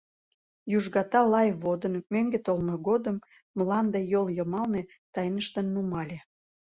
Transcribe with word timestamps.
Южгата 0.77 1.21
лай 1.33 1.49
водын 1.63 1.93
Мӧҥгӧ 2.13 2.39
толмо 2.45 2.75
годым 2.87 3.17
Мланде 3.57 3.99
Йол 4.13 4.27
йымалне 4.37 4.81
Тайныштын 5.13 5.67
нумале. 5.75 6.19